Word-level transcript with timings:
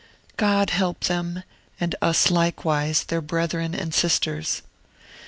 God 0.35 0.71
help 0.71 1.01
them, 1.03 1.43
and 1.79 1.93
us 2.01 2.31
likewise, 2.31 3.03
their 3.03 3.21
brethren 3.21 3.75
and 3.75 3.93
sisters! 3.93 4.63